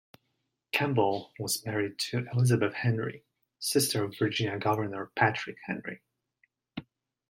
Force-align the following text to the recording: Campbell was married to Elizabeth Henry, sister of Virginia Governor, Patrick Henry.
Campbell 0.71 1.31
was 1.37 1.63
married 1.63 1.99
to 1.99 2.25
Elizabeth 2.33 2.73
Henry, 2.73 3.23
sister 3.59 4.03
of 4.03 4.17
Virginia 4.17 4.57
Governor, 4.57 5.11
Patrick 5.15 5.57
Henry. 5.65 6.01